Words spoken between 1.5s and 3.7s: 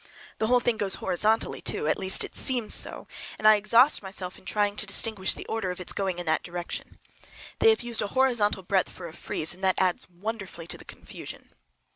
too, at least it seems so, and I